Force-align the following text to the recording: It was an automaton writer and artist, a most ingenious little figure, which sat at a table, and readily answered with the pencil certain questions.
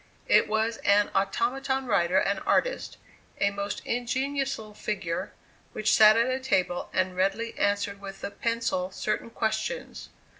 It 0.27 0.47
was 0.47 0.77
an 0.77 1.11
automaton 1.13 1.85
writer 1.85 2.17
and 2.17 2.39
artist, 2.43 2.97
a 3.39 3.51
most 3.51 3.83
ingenious 3.85 4.57
little 4.57 4.73
figure, 4.73 5.31
which 5.73 5.93
sat 5.93 6.17
at 6.17 6.25
a 6.25 6.39
table, 6.39 6.89
and 6.91 7.15
readily 7.15 7.55
answered 7.55 8.01
with 8.01 8.21
the 8.21 8.31
pencil 8.31 8.89
certain 8.89 9.29
questions. 9.29 10.09